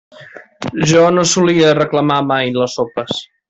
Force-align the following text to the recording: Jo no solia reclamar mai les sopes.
Jo 0.93 1.03
no 1.19 1.27
solia 1.33 1.75
reclamar 1.81 2.19
mai 2.33 2.51
les 2.61 2.81
sopes. 2.81 3.25